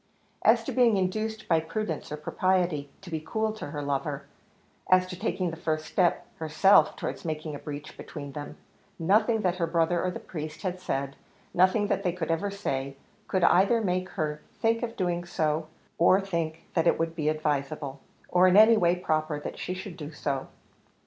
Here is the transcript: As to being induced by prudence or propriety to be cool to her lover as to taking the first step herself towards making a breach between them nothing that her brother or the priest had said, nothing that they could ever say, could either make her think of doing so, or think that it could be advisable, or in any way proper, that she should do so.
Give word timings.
As 0.41 0.63
to 0.63 0.71
being 0.71 0.97
induced 0.97 1.47
by 1.47 1.59
prudence 1.59 2.11
or 2.11 2.17
propriety 2.17 2.89
to 3.01 3.11
be 3.11 3.19
cool 3.23 3.53
to 3.53 3.67
her 3.67 3.83
lover 3.83 4.25
as 4.89 5.05
to 5.05 5.15
taking 5.15 5.51
the 5.51 5.55
first 5.55 5.85
step 5.85 6.25
herself 6.39 6.95
towards 6.95 7.23
making 7.23 7.53
a 7.53 7.59
breach 7.59 7.95
between 7.95 8.31
them 8.31 8.57
nothing 8.97 9.41
that 9.41 9.57
her 9.57 9.67
brother 9.67 10.03
or 10.03 10.09
the 10.09 10.19
priest 10.19 10.63
had 10.63 10.79
said, 10.79 11.15
nothing 11.53 11.85
that 11.85 12.01
they 12.01 12.13
could 12.13 12.31
ever 12.31 12.49
say, 12.49 12.95
could 13.27 13.43
either 13.43 13.79
make 13.79 14.09
her 14.17 14.41
think 14.55 14.81
of 14.81 14.95
doing 14.95 15.23
so, 15.23 15.67
or 15.99 16.19
think 16.19 16.63
that 16.73 16.87
it 16.87 16.97
could 16.97 17.15
be 17.15 17.29
advisable, 17.29 17.99
or 18.27 18.47
in 18.47 18.57
any 18.57 18.77
way 18.77 18.95
proper, 18.95 19.39
that 19.39 19.59
she 19.59 19.75
should 19.75 19.97
do 19.97 20.11
so. 20.11 20.47